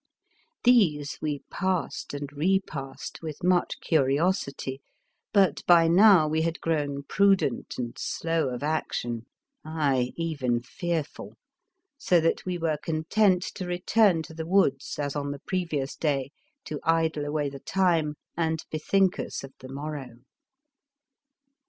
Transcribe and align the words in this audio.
These 0.63 1.19
we 1.21 1.43
passed 1.51 2.15
and 2.15 2.27
repassed 2.33 3.21
with 3.21 3.43
much 3.43 3.79
curiosity, 3.81 4.81
but 5.31 5.63
by 5.67 5.87
now 5.87 6.27
we 6.27 6.41
had 6.41 6.59
grown 6.59 7.03
prudent 7.03 7.75
and 7.77 7.95
slow 7.99 8.49
of 8.49 8.63
action— 8.63 9.11
4* 9.13 9.15
The 9.15 9.19
Fearsome 9.67 9.77
Island 9.77 10.07
aye, 10.09 10.13
even 10.17 10.59
fearful,— 10.61 11.35
so 11.99 12.19
that 12.19 12.45
we 12.47 12.57
were 12.57 12.77
content 12.81 13.43
to 13.53 13.67
return 13.67 14.23
to 14.23 14.33
the 14.33 14.47
woods 14.47 14.97
as 14.97 15.15
on 15.15 15.29
the 15.29 15.41
previous 15.45 15.95
day, 15.95 16.31
to 16.65 16.79
idle 16.83 17.23
away 17.23 17.47
the 17.51 17.59
time 17.59 18.15
and 18.35 18.65
bethink 18.71 19.19
us 19.19 19.43
of 19.43 19.53
the 19.59 19.69
morrow. 19.69 20.15